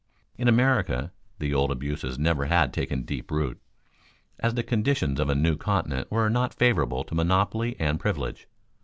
In 0.35 0.47
America 0.47 1.11
the 1.37 1.53
old 1.53 1.69
abuses 1.69 2.17
never 2.17 2.45
had 2.45 2.73
taken 2.73 3.03
deep 3.03 3.29
root, 3.29 3.61
as 4.39 4.55
the 4.55 4.63
conditions 4.63 5.19
of 5.19 5.29
a 5.29 5.35
new 5.35 5.55
continent 5.55 6.09
were 6.09 6.27
not 6.27 6.55
favorable 6.55 7.03
to 7.03 7.13
monopoly 7.13 7.79
and 7.79 7.99
privilege. 7.99 8.47